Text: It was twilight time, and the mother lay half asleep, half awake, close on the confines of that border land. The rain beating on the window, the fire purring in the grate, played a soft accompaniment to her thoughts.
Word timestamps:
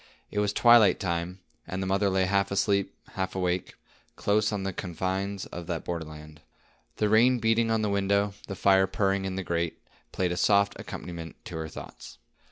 It 0.31 0.39
was 0.39 0.51
twilight 0.51 0.99
time, 0.99 1.41
and 1.67 1.79
the 1.79 1.85
mother 1.85 2.09
lay 2.09 2.25
half 2.25 2.49
asleep, 2.49 2.97
half 3.09 3.35
awake, 3.35 3.75
close 4.15 4.51
on 4.51 4.63
the 4.63 4.73
confines 4.73 5.45
of 5.45 5.67
that 5.67 5.85
border 5.85 6.05
land. 6.05 6.41
The 6.95 7.07
rain 7.07 7.37
beating 7.37 7.69
on 7.69 7.83
the 7.83 7.87
window, 7.91 8.33
the 8.47 8.55
fire 8.55 8.87
purring 8.87 9.25
in 9.25 9.35
the 9.35 9.43
grate, 9.43 9.79
played 10.11 10.31
a 10.31 10.37
soft 10.37 10.73
accompaniment 10.79 11.35
to 11.45 11.57
her 11.57 11.67
thoughts. 11.67 12.17